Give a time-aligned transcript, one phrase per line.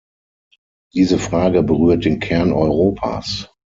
[0.95, 3.51] Diese Frage berührt den Kern Europas.